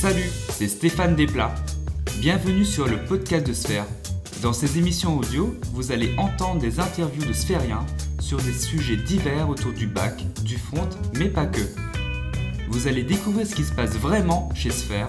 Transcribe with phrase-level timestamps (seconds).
[0.00, 1.56] Salut, c'est Stéphane Desplats.
[2.20, 3.84] Bienvenue sur le podcast de Sphère.
[4.42, 7.84] Dans ces émissions audio, vous allez entendre des interviews de sphériens
[8.20, 10.88] sur des sujets divers autour du bac, du front,
[11.18, 11.62] mais pas que.
[12.68, 15.08] Vous allez découvrir ce qui se passe vraiment chez Sphère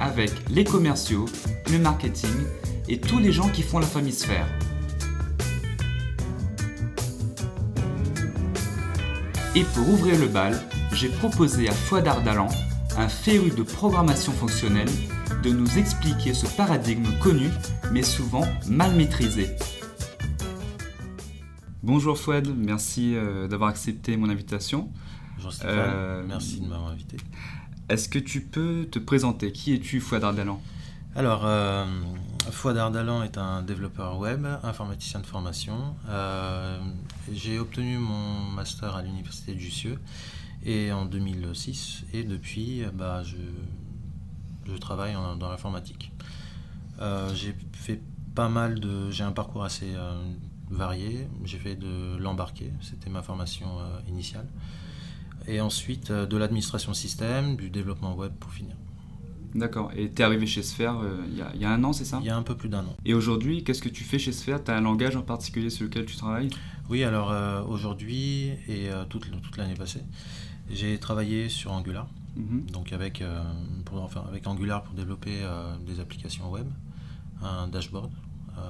[0.00, 1.24] avec les commerciaux,
[1.72, 2.36] le marketing
[2.90, 4.48] et tous les gens qui font la famille Sphère.
[9.54, 10.60] Et pour ouvrir le bal,
[10.92, 12.48] j'ai proposé à Fouad Ardalan,
[12.98, 14.88] un féru de programmation fonctionnelle,
[15.42, 17.50] de nous expliquer ce paradigme connu,
[17.92, 19.50] mais souvent mal maîtrisé.
[21.82, 24.90] Bonjour Fouad, merci euh, d'avoir accepté mon invitation.
[25.36, 27.18] Bonjour Stéphane, Euh, merci de m'avoir invité.
[27.90, 29.52] Est-ce que tu peux te présenter?
[29.52, 30.60] Qui es-tu Fouad Ardalan?
[31.14, 31.84] Alors, euh,
[32.50, 35.94] Fouad Ardalan est un développeur web, informaticien de formation.
[37.32, 39.98] J'ai obtenu mon master à l'université de Jussieu
[40.66, 43.36] et en 2006 et depuis, bah, je,
[44.66, 46.12] je travaille en- dans l'informatique.
[47.00, 48.00] Euh, J'ai fait
[48.34, 49.10] pas mal de...
[49.10, 50.12] J'ai un parcours assez euh,
[50.70, 51.28] varié.
[51.44, 54.46] J'ai fait de l'embarqué, c'était ma formation euh, initiale.
[55.46, 58.74] Et ensuite de l'administration système, du développement web pour finir.
[59.54, 59.90] D'accord.
[59.96, 62.18] Et tu es arrivé chez Sphère euh, il y, y a un an, c'est ça?
[62.20, 62.96] Il y a un peu plus d'un an.
[63.04, 64.62] Et aujourd'hui, qu'est-ce que tu fais chez Sphère?
[64.64, 66.50] Tu as un langage en particulier sur lequel tu travailles?
[66.90, 67.32] Oui, alors
[67.68, 70.02] aujourd'hui et toute, toute l'année passée,
[70.70, 72.66] j'ai travaillé sur Angular, Mhm.
[72.70, 73.42] donc avec, euh,
[73.86, 76.66] pour, enfin, avec Angular pour développer euh, des applications web,
[77.42, 78.10] un dashboard.
[78.58, 78.60] euh,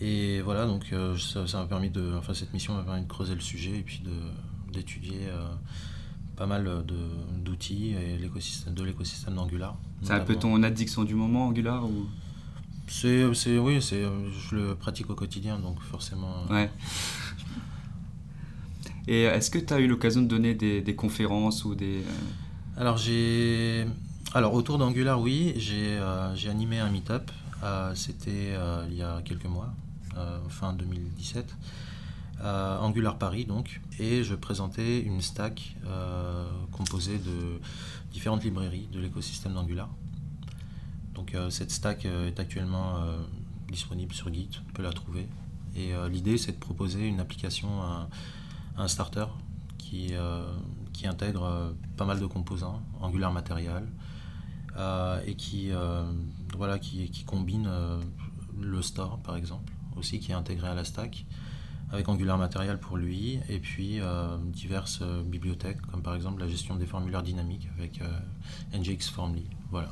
[0.00, 3.78] et voilà, donc ça permis de, enfin cette mission m'a permis de creuser le sujet
[3.78, 4.00] et puis
[4.72, 5.26] d'étudier
[6.36, 6.84] pas mal
[7.44, 9.76] d'outils et de l'écosystème d'Angular.
[10.02, 12.06] C'est un peu ton addiction du moment, Angular ou...
[12.86, 13.24] C'est,
[13.58, 16.46] oui, c'est, je le pratique au quotidien, donc forcément.
[16.48, 16.70] Ouais.
[19.08, 22.02] Et est-ce que tu as eu l'occasion de donner des, conférences ou des...
[22.02, 22.98] euh, Alors
[24.34, 27.30] alors autour d'Angular oui j'ai euh, animé un meet-up
[27.64, 29.72] Euh, c'était euh, il y a quelques mois
[30.16, 31.56] euh, fin 2017
[32.40, 37.60] à Angular Paris donc et je présentais une stack euh, composée de
[38.12, 39.88] différentes librairies de l'écosystème d'Angular.
[41.14, 43.16] Donc euh, cette stack euh, est actuellement euh,
[43.72, 45.26] disponible sur Git on peut la trouver.
[45.74, 47.68] Et euh, l'idée c'est de proposer une application
[48.78, 49.26] un starter
[49.76, 50.46] qui, euh,
[50.92, 53.86] qui intègre euh, pas mal de composants, Angular Material,
[54.76, 55.70] euh, et qui,
[56.56, 57.68] voilà, qui, qui combine
[58.60, 61.26] le store par exemple, aussi qui est intégré à la stack,
[61.90, 66.48] avec Angular Material pour lui, et puis euh, diverses euh, bibliothèques, comme par exemple la
[66.48, 69.46] gestion des formulaires dynamiques avec euh, NGX Formly.
[69.70, 69.88] Voilà.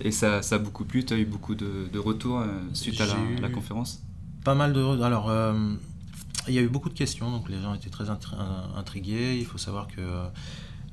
[0.00, 3.06] Et ça, ça a beaucoup plu, tu as eu beaucoup de, de retours suite à
[3.40, 4.02] la, conférence?
[4.44, 5.02] Pas mal de.
[5.02, 5.74] Alors, euh,
[6.48, 9.38] il y a eu beaucoup de questions, donc les gens étaient très intri- in- intrigués.
[9.38, 10.26] Il faut savoir que euh,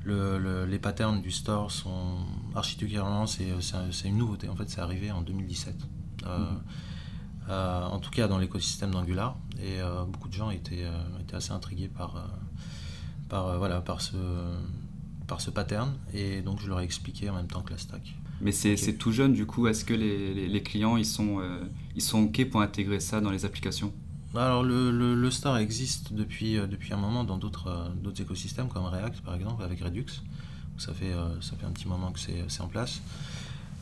[0.04, 2.18] le- le- les patterns du store sont
[2.56, 4.48] architecturalement, c'est c'est un- c'est une nouveauté.
[4.50, 5.76] En fait, c'est arrivé en 2017.
[6.26, 6.58] Euh, Mhm.
[7.50, 9.38] euh, en tout cas, dans l'écosystème d'Angular.
[9.62, 12.20] Et euh, beaucoup de gens étaient, euh, étaient assez intrigués par, euh,
[13.30, 14.16] par, euh, voilà, par, ce,
[15.28, 15.94] par ce pattern.
[16.14, 18.16] Et donc, je leur ai expliqué en même temps que la stack.
[18.42, 21.64] Mais c'est tout jeune, du coup, est-ce que les, les- les clients, ils sont, euh,
[21.96, 23.94] ils sont OK pour intégrer ça dans les applications?
[24.38, 28.68] Alors le, le, Star existe depuis, euh, depuis un moment dans d'autres euh, d'autres écosystèmes
[28.68, 30.06] comme React par exemple avec Redux.
[30.78, 33.02] Ça fait, euh, ça fait un petit moment que c'est en place.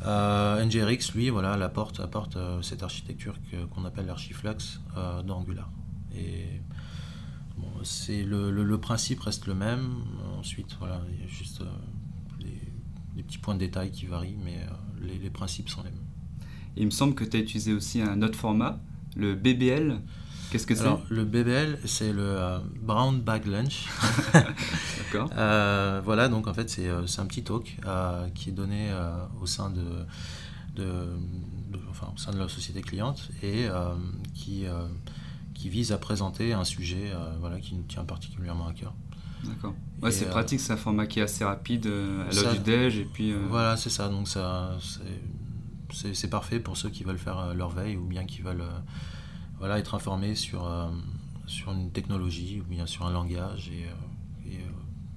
[0.05, 3.35] NGRX lui voilà apporte, apporte cette architecture
[3.71, 5.69] qu'on appelle l'archiflux euh, d'Angular.
[6.13, 6.61] Et
[7.57, 7.69] bon,
[8.09, 10.03] le, le, principe reste le même.
[10.37, 12.43] Ensuite voilà il y a juste euh,
[13.15, 14.59] des, petits points de détail qui varient mais
[15.01, 15.99] les, les principes sont les mêmes.
[16.75, 18.79] Il me semble que tu as utilisé aussi un autre format,
[19.15, 20.01] le BBL.
[20.53, 23.87] Qu'est-ce que c'est Alors le BBL c'est le euh, Brown Bag Lunch.
[24.33, 25.29] D'accord.
[25.35, 28.91] Euh, voilà, donc en fait, c'est euh, c'est un petit talk euh, qui est donné
[29.41, 29.81] au, sein de,
[30.75, 33.65] de, de- enfin, au sein de la société cliente et
[34.35, 34.65] qui,
[35.55, 38.93] qui vise à présenter un sujet voilà, qui nous tient particulièrement à cœur.
[39.43, 39.73] D'accord.
[40.03, 42.97] Ouais, c'est pratique, c'est un format qui est assez rapide à l'heure du déj.
[42.99, 44.07] Et puis, Voilà, c'est ça.
[44.07, 44.77] Donc ça,
[45.91, 48.63] c'est- parfait pour ceux qui veulent faire leur veille ou bien qui veulent
[49.63, 50.89] voilà, être informés sur, euh,
[51.47, 54.59] sur une technologie ou bien sur un langage et, euh, euh,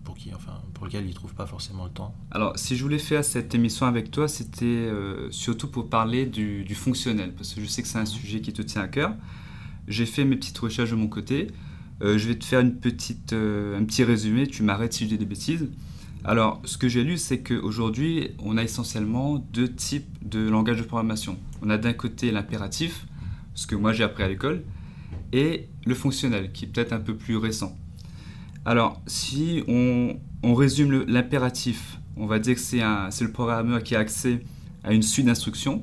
[0.04, 2.14] pour, qui, enfin, pour lequel ils ne trouvent pas forcément le temps.
[2.30, 4.88] Alors, si je voulais faire cette émission avec toi, c'était
[5.30, 8.62] surtout pour parler du, fonctionnel, parce que je sais que c'est un sujet qui te
[8.62, 9.16] tient à cœur.
[9.88, 11.48] J'ai fait mes petites recherches de mon côté.
[12.00, 15.26] Je vais te faire une petite, un petit résumé, tu m'arrêtes si je dis des
[15.26, 15.68] bêtises.
[16.24, 20.84] Alors, ce que j'ai lu, c'est qu'aujourd'hui, on a essentiellement deux types de langage de
[20.84, 21.36] programmation.
[21.62, 23.06] On a d'un côté l'impératif,
[23.56, 24.62] ce que moi j'ai appris à l'école,
[25.32, 27.76] et le fonctionnel, qui est peut-être un peu plus récent.
[28.64, 30.16] Alors, si on,
[30.54, 32.80] résume l'impératif on va dire que c'est
[33.24, 34.40] le programmeur qui a accès
[34.84, 35.82] à une suite d'instructions.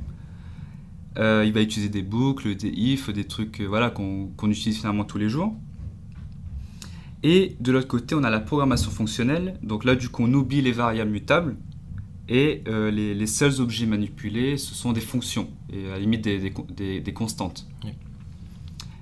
[1.18, 5.30] il va utiliser des boucles, des if, des trucs voilà, qu'on utilise finalement tous les
[5.30, 5.54] jours.
[7.24, 9.58] Et de l'autre côté, on a la programmation fonctionnelle.
[9.64, 11.56] Donc là, du coup, on oublie les variables mutables.
[12.28, 17.14] Et euh, les, seuls objets manipulés, ce sont des fonctions, et à la limite des,
[17.14, 17.68] constantes.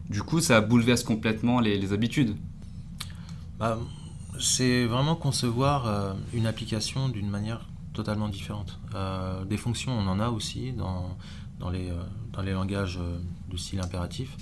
[0.10, 2.36] Du coup, ça bouleverse complètement les, habitudes.
[3.60, 3.78] Bah,
[4.40, 8.80] c'est vraiment concevoir euh, une application d'une manière totalement différente.
[8.96, 11.16] Euh, des fonctions, on en a aussi dans,
[11.60, 11.92] dans, les,
[12.34, 13.00] dans les langages
[13.50, 14.36] du style impératif.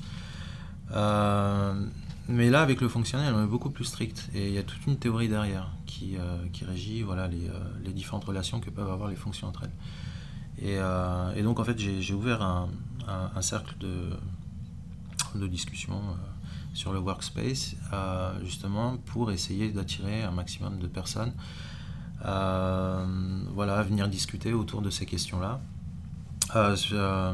[2.30, 4.30] Mais là, avec le fonctionnel, on est beaucoup plus strict.
[4.36, 7.60] Et il y a toute une théorie derrière qui, euh, qui régit voilà, les, euh,
[7.84, 9.72] les, différentes relations que peuvent avoir les fonctions entre elles.
[10.62, 16.02] Et, euh, et donc, en fait, j'ai ouvert un, cercle de, discussion
[16.74, 17.76] sur le workspace,
[18.44, 21.34] justement, pour essayer d'attirer un maximum de personnes
[22.22, 25.60] voilà, à venir discuter autour de ces questions-là.
[26.56, 27.34] Euh, euh,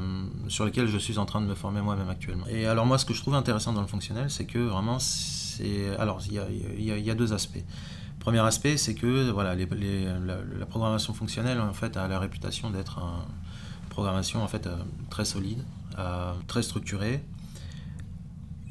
[0.49, 2.47] sur, lesquels je suis en train de me former moi-même actuellement.
[2.47, 5.95] Et alors moi, ce que je trouve intéressant dans le fonctionnel, c'est que vraiment, c'est...
[5.97, 7.63] Alors, il y a, deux aspects.
[8.25, 9.67] Premier aspect, c'est que voilà, les,
[10.57, 14.75] la, programmation fonctionnelle, en fait, a la réputation d'être une programmation en fait, euh,
[15.11, 15.63] très solide,
[16.47, 17.23] très structurée.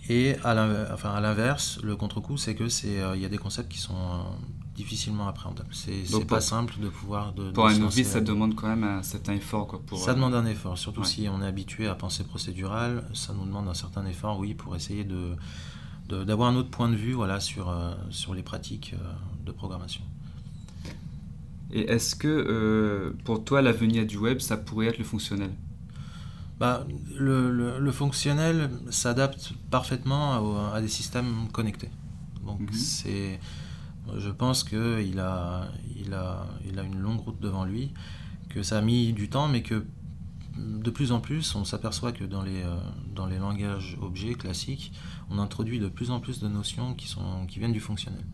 [0.09, 4.27] Et à l'inverse, le contre-coup, c'est que c'est il y a des concepts qui sont
[4.75, 5.69] difficilement appréhendable.
[5.73, 7.33] C'est pas simple de pouvoir.
[7.33, 9.67] De, pour un novice, ça demande quand même un certain effort.
[9.67, 13.05] Quoi, pour, ça euh, demande un effort, surtout si on est habitué à penser procédural.
[13.15, 15.37] Ça nous demande un certain effort, oui, pour essayer de
[16.09, 19.13] d'avoir un autre point de vue voilà, sur, euh, sur les pratiques euh,
[19.45, 20.03] de programmation.
[21.73, 25.51] Et est-ce que pour toi, l'avenir du web, ça pourrait être le fonctionnel?
[26.61, 26.87] Bah,
[27.19, 31.91] le, le, fonctionnel s'adapte parfaitement à, des systèmes connectés.
[32.47, 32.73] Donc mhm.
[32.73, 33.41] c'est
[34.17, 37.91] je pense qu'il a, il a, il a une longue route devant lui,
[38.51, 39.85] que ça a mis du temps, mais que
[40.57, 42.77] de plus en plus, on s'aperçoit que dans les, euh,
[43.15, 44.93] dans les langages objets classiques,
[45.31, 48.25] on introduit de plus en plus de notions qui, sont, qui viennent du fonctionnel.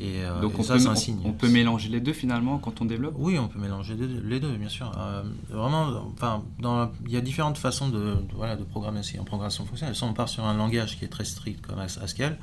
[0.00, 1.20] Et, euh, Donc on, ça, peut, un signe.
[1.24, 3.14] on, peut mélanger les deux finalement quand on développe?
[3.18, 4.90] Oui, on peut mélanger les deux, bien sûr.
[4.96, 9.24] Euh, vraiment, enfin, dans, il y a différentes façons de, voilà, de programmer aussi en
[9.24, 9.94] programmation fonctionnelle.
[9.94, 12.38] Soit on part sur un langage qui est très strict comme Haskell,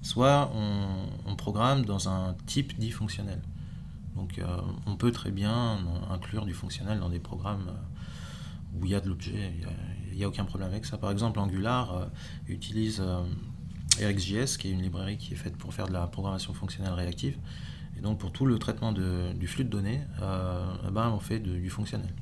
[0.00, 0.50] soit
[1.26, 3.42] on, programme dans un type dit fonctionnel.
[4.16, 4.46] Donc euh,
[4.86, 7.72] on peut très bien inclure du fonctionnel dans des programmes
[8.74, 9.52] où il y a de l'objet,
[10.10, 10.98] il n'y a, aucun problème avec ça.
[10.98, 12.06] Par exemple, Angular euh,
[12.48, 13.02] utilise
[14.00, 17.36] RxJS, qui est une librairie qui est faite pour faire de la programmation fonctionnelle réactive.
[17.98, 21.68] Et donc pour tout le traitement du flux de données, eh ben, on fait du
[21.68, 22.14] fonctionnel.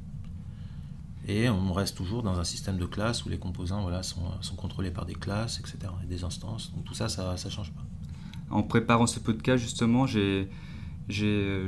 [1.28, 4.90] Et on reste toujours dans un système de classes où les composants voilà, sont, contrôlés
[4.90, 6.72] par des classes, etc., et des instances.
[6.74, 7.84] Donc tout ça, ça ne change pas.
[8.50, 10.48] En préparant ce podcast, justement, j'ai,
[11.08, 11.66] j'ai,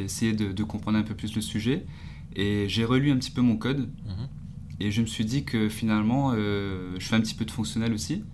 [0.00, 1.86] essayé de, comprendre un peu plus le sujet
[2.34, 3.90] et j'ai relu un petit peu mon code.
[4.06, 4.28] Mhm.
[4.80, 7.92] Et je me suis dit que finalement, euh, je fais un petit peu de fonctionnel
[7.92, 8.24] aussi.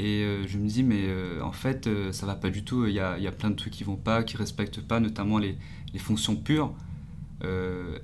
[0.00, 2.86] Et euh, je me dis, mais euh, en fait, ça va pas du tout.
[2.86, 5.38] Il y a, y a, plein de trucs qui vont pas, qui respectent pas, notamment
[5.38, 5.56] les,
[5.92, 6.74] les fonctions pures.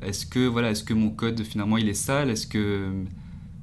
[0.03, 2.31] Est-ce que voilà, est-ce que mon code finalement il est sale?
[2.31, 2.93] Est-ce que,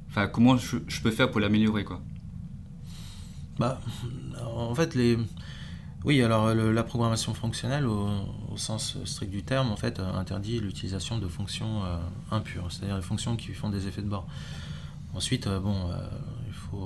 [0.08, 2.02] enfin, comment je, peux faire pour l'améliorer quoi?
[3.58, 3.80] Bah,
[4.44, 5.16] en fait les,
[6.04, 8.08] oui, alors la programmation fonctionnelle au,
[8.56, 11.96] sens strict du terme en fait interdit l'utilisation de fonctions euh,
[12.30, 14.26] impures, c'est-à-dire des fonctions qui font des effets de bord.
[15.14, 15.90] Ensuite, euh, bon,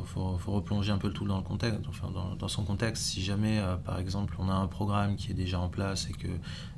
[0.04, 1.80] faut, faut, replonger un peu le tout dans le contexte,
[2.38, 3.04] dans, son contexte.
[3.04, 6.08] Si jamais, euh, par exemple, on a un programme qui est déjà en place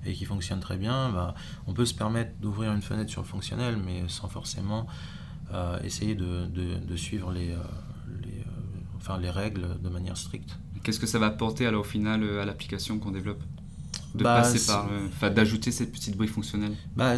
[0.04, 1.35] et, qui fonctionne très bien, bah,
[1.66, 4.87] on peut se permettre d'ouvrir une fenêtre sur le fonctionnel, mais sans forcément
[5.52, 10.59] euh, essayer de, suivre euh, les règles de manière stricte.
[10.82, 13.42] Qu'est-ce que ça va apporter alors au final à l'application qu'on développe?
[14.14, 16.73] De bah, passer par, enfin, d'ajouter cette petite brique fonctionnelle?
[16.97, 17.14] Bah,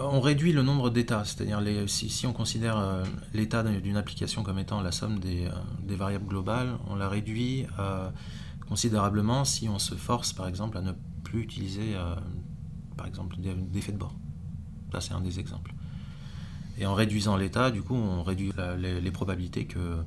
[0.00, 4.42] On réduit le nombre d'états, c'est-à-dire les, si, si, on considère euh, l'état d'une application
[4.42, 5.50] comme étant la somme des, euh,
[5.84, 8.10] des, variables globales, on la réduit euh,
[8.68, 10.92] considérablement si on se force par exemple à ne
[11.22, 11.94] plus utiliser
[12.96, 13.36] par exemple
[13.72, 14.14] d'effets de bord.
[14.92, 15.72] Ça c'est un des exemples.
[16.78, 19.98] Et en réduisant l'état, du coup, on réduit les, les, probabilités que,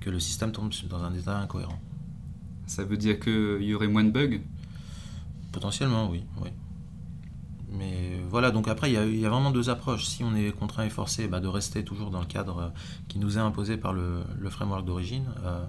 [0.00, 1.80] que le système tombe dans un état incohérent.
[2.68, 4.40] Ça veut dire qu'il y aurait moins de bugs?
[5.52, 6.22] Potentiellement, oui.
[7.72, 10.04] Mais voilà, donc après, il y, a, vraiment deux approches.
[10.04, 12.68] Si on est contraint et forcé bah, de rester toujours dans le cadre euh,
[13.08, 15.64] qui nous est imposé par le, framework d'origine, euh,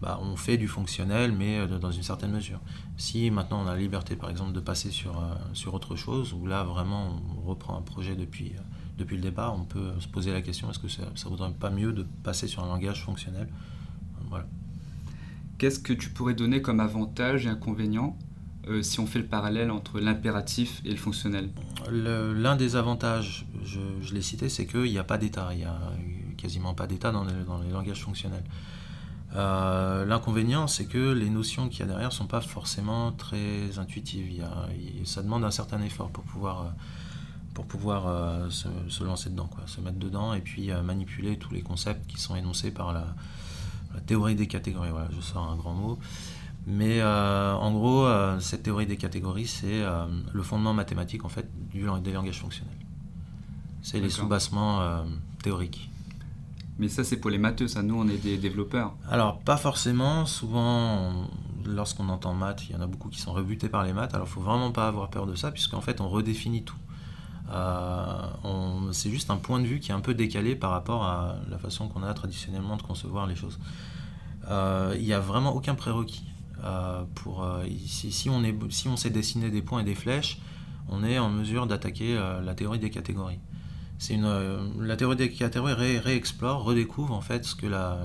[0.00, 2.60] bah, on fait du fonctionnel, mais euh, dans une certaine mesure.
[2.96, 5.22] Si maintenant on a la liberté, par exemple, de passer sur,
[5.54, 8.52] sur autre chose, où là vraiment on reprend un projet depuis,
[8.96, 11.70] depuis le départ, on peut se poser la question est-ce que ça ne vaudrait pas
[11.70, 13.48] mieux de passer sur un langage fonctionnel?
[14.28, 14.46] Voilà.
[15.58, 18.16] Qu'est-ce que tu pourrais donner comme avantage et inconvénient
[18.68, 21.50] euh, si on fait le parallèle entre l'impératif et le fonctionnel?
[21.90, 25.48] L'un des avantages, je, l'ai cité, c'est qu'il n'y a pas d'état.
[25.52, 25.76] Il n'y a
[26.36, 28.44] quasiment pas d'état dans, les langages fonctionnels.
[29.34, 33.78] Euh, l'inconvénient, c'est que les notions qu'il y a derrière ne sont pas forcément très
[33.78, 34.44] intuitives.
[35.04, 36.70] ça demande un certain effort pour pouvoir, euh,
[37.52, 42.06] pour pouvoir se, lancer dedans, quoi, se mettre dedans et puis manipuler tous les concepts
[42.06, 43.06] qui sont énoncés par la,
[43.94, 44.90] la théorie des catégories.
[44.90, 45.98] Voilà, je sors un grand mot.
[46.66, 51.30] Mais euh, en gros, euh, cette théorie des catégories, c'est euh, le fondement mathématique en
[51.30, 52.74] fait du, des langages fonctionnels.
[53.80, 55.04] C'est les sous-bassements
[55.42, 55.88] théoriques.
[56.78, 57.82] Mais ça, c'est pour les matheux, ça.
[57.82, 58.94] Nous, on est des développeurs.
[59.08, 60.26] Alors, pas forcément.
[60.26, 61.26] Souvent,
[61.64, 64.14] lorsqu'on entend maths, il y en a beaucoup qui sont rebutés par les maths.
[64.14, 66.76] Alors, il faut vraiment pas avoir peur de ça, puisqu'en fait, on redéfinit tout.
[67.50, 71.58] C'est juste un point de vue qui est un peu décalé par rapport à la
[71.58, 73.58] façon qu'on a traditionnellement de concevoir les choses.
[74.50, 76.24] Il n'y a vraiment aucun prérequis.
[76.64, 80.40] Euh, pour, euh, si, si on sait dessiner des points et des flèches,
[80.88, 83.38] on est en mesure d'attaquer euh, la théorie des catégories.
[84.10, 87.98] La théorie des catégories réexplore, redécouvre en fait ce que la,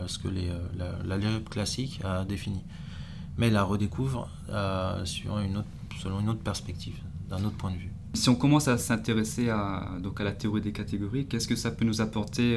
[1.49, 2.63] classique a défini,
[3.37, 5.39] mais la redécouvre selon
[6.19, 6.95] une autre perspective,
[7.29, 7.92] d'un autre point de vue.
[8.13, 11.71] Si on commence à s'intéresser à, donc à la théorie des catégories, qu'est-ce que ça
[11.71, 12.55] peut nous apporter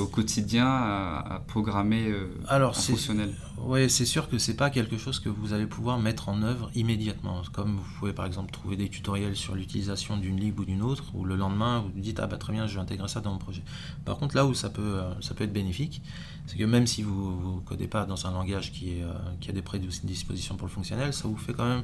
[0.00, 3.34] au quotidien à, programmer euh, Alors, fonctionnel?
[3.58, 6.70] Oui, c'est sûr que c'est pas quelque chose que vous allez pouvoir mettre en œuvre
[6.74, 7.42] immédiatement.
[7.52, 11.04] Comme vous pouvez par exemple trouver des tutoriels sur l'utilisation d'une lib ou d'une autre,
[11.14, 13.38] ou le lendemain vous dites ah bah très bien, je vais intégrer ça dans mon
[13.38, 13.62] projet.
[14.04, 16.02] Par contre, là où ça peut, euh, ça peut être bénéfique,
[16.46, 19.50] c'est que même si vous ne codez pas dans un langage qui, est, euh, qui
[19.50, 21.82] a des prédispositions pour le fonctionnel, ça vous fait quand même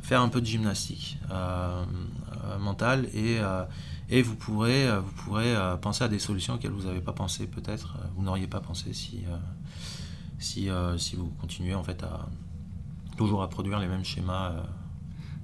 [0.00, 1.84] faire un peu de gymnastique euh,
[2.58, 3.40] mentale et
[4.10, 7.12] et vous pourrez, euh, vous pourrez euh, penser à des solutions auxquelles vous n'avez pas
[7.12, 9.24] pensé peut-être, euh, vous n'auriez pas pensé si,
[10.38, 12.28] si, si, vous continuez en fait à
[13.16, 14.54] toujours à produire les mêmes schémas.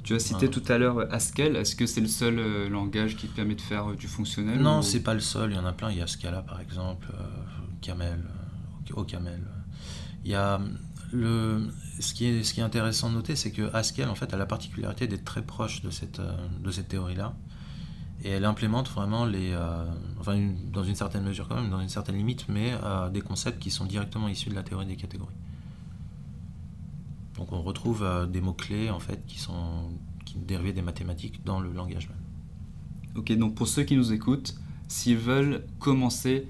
[0.02, 1.56] Tu as cité tout à l'heure Haskell.
[1.56, 5.14] Est-ce que c'est le seul langage qui permet de faire du fonctionnel Non, c'est pas
[5.14, 5.50] le seul.
[5.50, 5.90] Il y en a plein.
[5.90, 7.08] Il y a Scala par exemple,
[7.82, 8.24] Camel,
[8.94, 9.42] OCaml.
[10.24, 10.60] Il y a
[11.12, 15.24] ce, qui est, intéressant de noter, c'est que Haskell en fait a la particularité d'être
[15.24, 16.20] très proche de cette,
[16.70, 17.34] cette théorie-là.
[18.24, 19.86] Et elle implémente vraiment euh,
[20.72, 23.70] dans une certaine mesure quand même, dans une certaine limite, mais euh, des concepts qui
[23.70, 25.34] sont directement issus de la théorie des catégories.
[27.36, 29.90] Donc on retrouve euh, des mots-clés en fait qui sont
[30.34, 32.18] dérivés des mathématiques dans le langage même.
[33.16, 34.54] Ok, donc pour ceux qui nous écoutent,
[34.88, 36.46] s'ils veulent commencer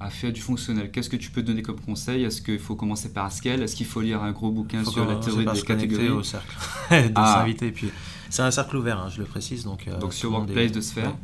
[0.00, 2.22] à faire du fonctionnel, qu'est-ce que tu peux donner comme conseil?
[2.22, 3.62] Est-ce qu'il faut commencer par Haskell?
[3.62, 6.08] Est-ce qu'il faut lire un gros bouquin sur la théorie des catégories?
[6.10, 6.56] au cercle
[6.90, 7.38] de ah.
[7.38, 7.90] s'inviter puis
[8.30, 9.64] c'est un cercle ouvert, hein, je le précise.
[9.64, 11.14] Donc, euh, donc sur Workplace de Sphère?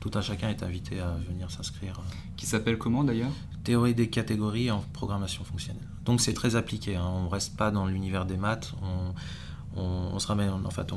[0.00, 1.98] Tout un chacun est invité à venir s'inscrire.
[1.98, 2.14] Euh.
[2.36, 3.30] Qui s'appelle comment d'ailleurs?
[3.64, 5.86] Théorie des catégories en programmation fonctionnelle.
[6.04, 7.06] Donc c'est très appliqué, hein.
[7.06, 8.74] on ne reste pas dans l'univers des maths,
[9.76, 10.92] on, on, se ramène, en fait,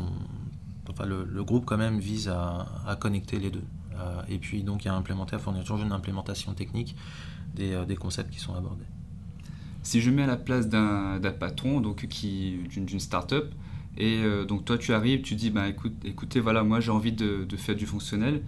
[0.89, 3.63] enfin, le, groupe quand même vise à, connecter les deux.
[3.97, 6.95] Euh, et puis donc a implémenté, à fournir toujours une implémentation technique
[7.53, 8.85] des, des concepts qui sont abordés.
[9.83, 13.53] Si je mets à la place d'un patron, donc d'une start-up,
[13.97, 17.11] et euh, donc toi, tu arrives, tu dis, bah, écoute, écoutez, voilà, moi j'ai envie
[17.11, 18.41] de, faire du fonctionnel.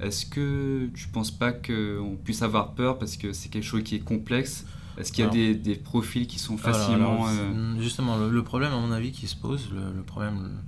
[0.00, 3.82] Est-ce que tu ne penses pas qu'on puisse avoir peur parce que c'est quelque chose
[3.82, 4.64] qui est complexe?
[4.96, 7.26] Est-ce qu'il y a des, des, profils qui sont facilement...
[7.28, 10.58] Euh, justement, le, problème, à mon avis, qui se pose, le, problème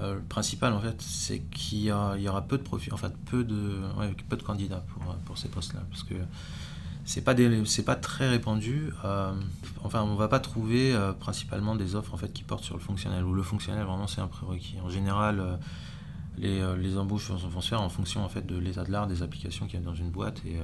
[0.00, 3.44] euh, principal, en fait, c'est qu'il y, y, aura peu de profils, en fait, peu
[3.44, 3.80] de,
[4.28, 5.80] peu de candidats pour, pour ces postes-là.
[5.90, 6.14] Parce que
[7.04, 7.34] c'est pas
[7.64, 8.92] c'est pas très répandu.
[9.04, 9.32] Euh,
[9.82, 12.80] enfin, on va pas trouver euh, principalement des offres en fait qui portent sur le
[12.80, 14.76] fonctionnel ou le fonctionnel vraiment c'est un prérequis.
[14.84, 15.56] En général, euh,
[16.38, 19.22] les, les, embauches vont, se faire en fonction en fait de l'état de l'art des
[19.22, 20.56] applications qu'il y a dans une boîte et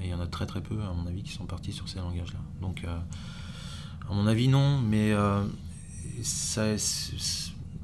[0.00, 1.98] il y en a très très peu à mon avis qui sont partis sur ces
[1.98, 2.40] langages-là.
[2.60, 5.14] Donc, à mon avis non, mais
[6.22, 6.66] ça,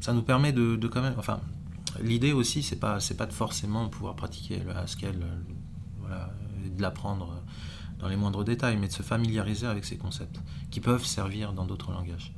[0.01, 1.41] ça nous permet de, de quand même, enfin,
[2.03, 5.19] l'idée aussi c'est pas c'est pas de forcément pouvoir pratiquer le Haskell,
[5.99, 6.31] voilà,
[6.65, 7.43] de l'apprendre
[7.99, 10.41] dans les moindres détails, mais de se familiariser avec ces concepts
[10.71, 12.33] qui peuvent servir dans d'autres langages.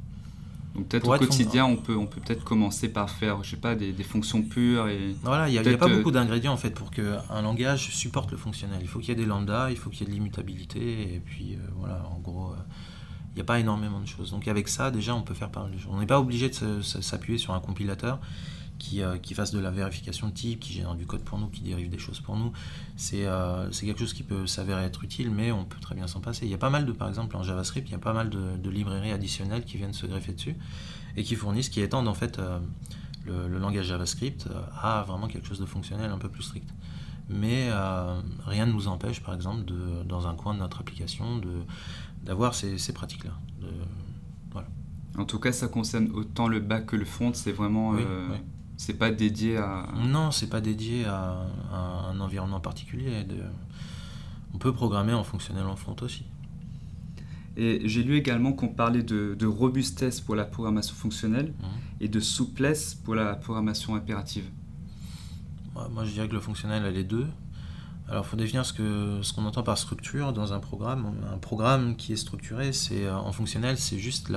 [0.74, 3.74] Donc peut-être au quotidien, on peut, on peut peut-être commencer par faire, je sais pas,
[3.74, 5.14] des, des fonctions pures et.
[5.22, 8.38] Voilà, il n'y a, pas beaucoup euh, d'ingrédients en fait pour qu'un langage supporte le
[8.38, 8.78] fonctionnel.
[8.80, 11.20] Il faut qu'il y ait des lambdas, il faut qu'il y ait de l'immutabilité, et
[11.24, 12.56] puis euh, voilà, en gros, euh,
[13.32, 14.30] il n'y a pas énormément de choses.
[14.30, 15.90] Donc avec ça, déjà, on peut faire pas mal de choses.
[15.90, 18.20] On n'est pas obligé de s'appuyer sur un compilateur
[18.82, 21.46] qui, euh, qui fasse de la vérification de type, qui génère du code pour nous,
[21.46, 22.52] qui dérive des choses pour nous.
[22.96, 26.20] C'est euh, quelque chose qui peut s'avérer être utile, mais on peut très bien s'en
[26.20, 26.46] passer.
[26.46, 28.28] Il y a pas mal de, par exemple, en JavaScript, il y a pas mal
[28.28, 30.56] de, librairies additionnelles qui viennent se greffer dessus
[31.16, 32.58] et qui fournissent, qui étendent en fait euh,
[33.24, 34.48] le, langage JavaScript
[34.80, 36.68] à vraiment quelque chose de fonctionnel un peu plus strict.
[37.28, 37.70] Mais
[38.44, 41.40] rien ne nous empêche, par exemple, de, dans un coin de notre application,
[42.22, 43.32] d'avoir ces, ces pratiques-là.
[44.50, 44.68] Voilà.
[45.18, 47.32] En tout cas, ça concerne autant le back que le front.
[47.34, 48.28] C'est vraiment, euh,
[48.76, 49.88] c'est pas dédié à.
[49.96, 53.26] Non, c'est pas dédié à, un environnement particulier.
[54.54, 56.24] On peut programmer en fonctionnel en front aussi.
[57.56, 61.66] Et j'ai lu également qu'on parlait de, robustesse pour la programmation fonctionnelle mmh.
[62.00, 64.44] et de souplesse pour la programmation impérative.
[65.90, 67.26] Moi, je dirais que le fonctionnel a les deux.
[68.08, 71.14] Alors, il faut définir ce qu'on ce qu'on entend par structure dans un programme.
[71.32, 74.30] Un programme qui est structuré, c'est euh, en fonctionnel, c'est juste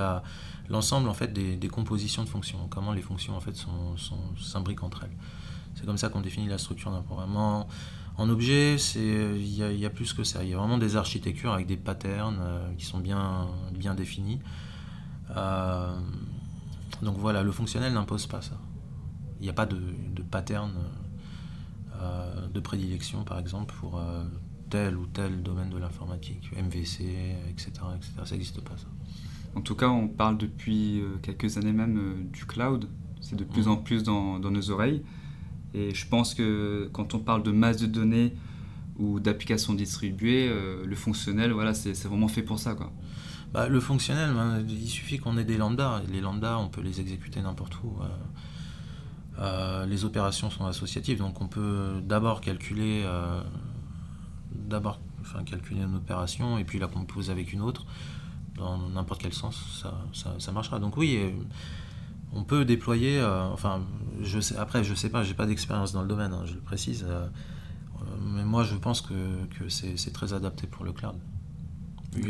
[0.68, 3.54] l'ensemble en fait des, compositions de fonctions, comment les fonctions en fait
[4.38, 5.16] s'imbriquent entre elles.
[5.74, 7.36] C'est comme ça qu'on définit la structure d'un programme.
[7.36, 10.42] En, objet, il y, a plus que ça.
[10.42, 14.40] Il y a vraiment des architectures avec des patterns euh, qui sont bien, bien définis.
[15.36, 15.94] Euh,
[17.02, 18.58] donc voilà, le fonctionnel n'impose pas ça.
[19.38, 19.76] Il n'y a pas de,
[20.14, 20.72] de pattern
[22.52, 24.00] de prédilection, par exemple, pour
[24.70, 27.04] tel ou tel domaine de l'informatique, MVC,
[27.50, 28.12] etc., etc.
[28.24, 28.86] Ça n'existe pas, ça.
[29.54, 32.88] En tout cas, on parle depuis quelques années même du cloud.
[33.20, 33.70] C'est de plus mmh.
[33.70, 35.02] en plus dans, dans nos oreilles.
[35.76, 38.32] Et je pense que quand on parle de masse de données
[38.98, 42.74] ou d'applications distribuées, euh, le fonctionnel, voilà, c'est vraiment fait pour ça.
[42.74, 42.90] Quoi.
[43.52, 46.02] Bah, le fonctionnel, ben, il suffit qu'on ait des lambdas.
[46.10, 47.98] Les lambdas, on peut les exécuter n'importe où.
[49.38, 53.04] Euh, euh, les opérations sont associatives, donc on peut d'abord calculer,
[54.52, 57.86] d'abord, enfin, calculer une opération et puis la composer avec une autre
[58.56, 60.78] dans n'importe quel sens, ça, marchera.
[60.78, 61.34] Donc oui,
[62.32, 63.82] on peut déployer, euh, enfin,
[64.20, 66.60] je sais, après, je sais pas, j'ai pas d'expérience dans le domaine, hein, je le
[66.60, 67.26] précise, euh,
[68.20, 69.14] mais moi je pense que,
[69.68, 71.16] c'est très adapté pour le cloud.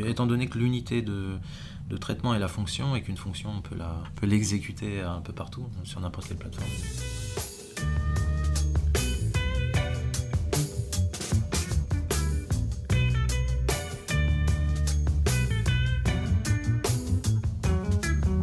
[0.05, 1.39] Étant donné que l'unité de,
[2.01, 6.29] traitement est la fonction et qu'une fonction on peut l'exécuter un peu partout sur n'importe
[6.29, 6.67] quelle plateforme.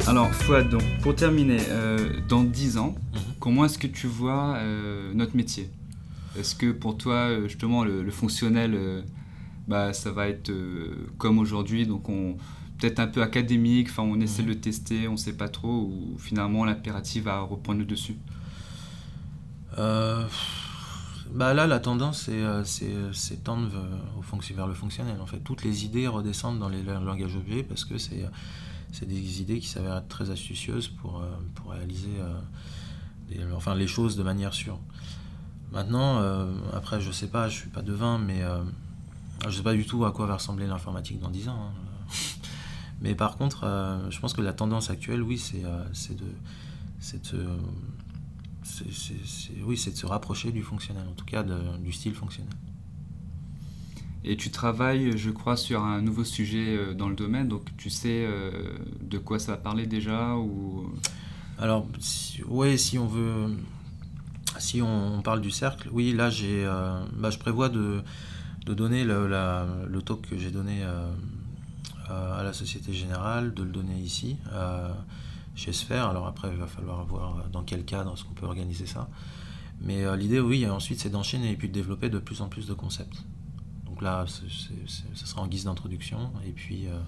[0.06, 3.20] Alors, Fouad, donc, pour terminer, euh, dans 10 ans, mhm.
[3.40, 5.70] comment est-ce que tu vois euh, notre métier?
[6.38, 8.78] Est-ce que pour toi, euh, justement, le, fonctionnel,
[9.68, 10.52] bah, ça va être
[11.18, 12.36] comme aujourd'hui, donc on
[12.78, 15.90] peut-être un peu académique, enfin on essaie de le tester, on ne sait pas trop,
[15.92, 18.16] ou finalement l'impératif va reprendre le dessus
[21.32, 22.30] bah là, la tendance,
[22.62, 23.68] c'est tendre
[24.54, 25.16] vers le fonctionnel.
[25.20, 28.24] En fait, toutes les idées redescendent dans les langages objets parce que c'est
[28.94, 33.88] c'est des idées qui s'avèrent être très astucieuses pour, euh, pour réaliser euh, enfin, les
[33.88, 34.78] choses de manière sûre.
[35.72, 38.42] Maintenant, euh, après, je sais pas, je suis pas devin, mais
[39.48, 41.70] je sais pas du tout à quoi va ressembler l'informatique dans 10 ans.
[41.70, 41.72] Hein.
[43.00, 43.66] Mais par contre,
[44.08, 45.60] je pense que la tendance actuelle, oui, c'est
[46.14, 46.24] de,
[47.30, 47.46] de,
[49.64, 52.54] oui, de se rapprocher du fonctionnel, en tout cas du style fonctionnel.
[54.26, 57.90] Et tu travailles, je crois, sur un nouveau sujet euh, dans le domaine, donc tu
[57.90, 60.90] sais euh, de quoi ça va parler déjà ou...
[61.58, 61.86] Alors,
[62.48, 63.54] oui, si on veut...
[64.58, 68.02] Si on, parle du cercle, oui, là, j'ai, euh, bah, je prévois de,
[68.64, 70.82] de donner le, le, talk que j'ai donné
[72.08, 74.36] à la Société Générale, de le donner ici,
[75.54, 76.08] chez Sphère.
[76.08, 79.08] Alors après, il va falloir voir dans quel cadre est-ce qu'on peut organiser ça.
[79.80, 82.74] Mais l'idée, oui, ensuite, c'est d'enchaîner et puis de développer de plus en plus de
[82.74, 83.22] concepts.
[83.94, 86.32] Donc là, ce sera en guise d'introduction.
[86.44, 86.98] Et puis euh,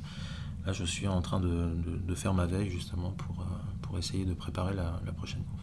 [0.65, 3.45] là, je suis en train de, faire ma veille justement pour, euh,
[3.83, 5.61] pour essayer de préparer la, prochaine conf.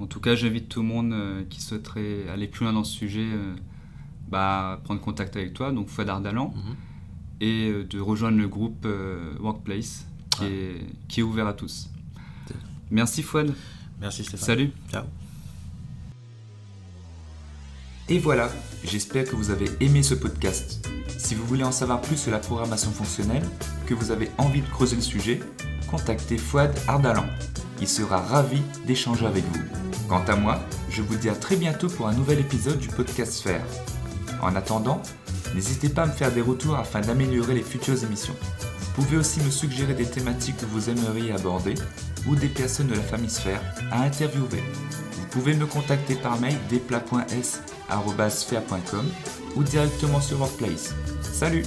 [0.00, 2.96] En tout cas, j'invite tout le monde euh, qui souhaiterait aller plus loin dans ce
[2.96, 3.28] sujet
[4.30, 6.74] bah, prendre contact avec toi, donc Fouad Ardalan, mhm.
[7.40, 8.86] et de rejoindre le groupe
[9.40, 11.90] Workplace qui, est, qui est ouvert à tous.
[12.90, 13.52] Merci Fouad.
[14.00, 14.46] Merci Stéphane.
[14.46, 14.70] Salut.
[14.90, 15.04] Ciao.
[18.08, 18.48] Et voilà,
[18.84, 20.88] j'espère que vous avez aimé ce podcast.
[21.18, 23.44] Si vous voulez en savoir plus sur la programmation fonctionnelle,
[23.86, 25.40] que vous avez envie de creuser le sujet,
[25.90, 27.26] contactez Fouad Ardalan.
[27.80, 29.62] Il sera ravi d'échanger avec vous.
[30.08, 33.32] Quant à moi, je vous dis à très bientôt pour un nouvel épisode du podcast
[33.32, 33.64] Sphère.
[34.42, 35.02] En attendant,
[35.54, 38.36] n'hésitez pas à me faire des retours afin d'améliorer les futures émissions.
[38.80, 41.74] Vous pouvez aussi me suggérer des thématiques que vous aimeriez aborder
[42.26, 44.62] ou des personnes de la famille Sphère à interviewer.
[45.12, 47.62] Vous pouvez me contacter par mail desplat.s
[49.56, 50.94] ou directement sur Workplace.
[51.22, 51.64] Salut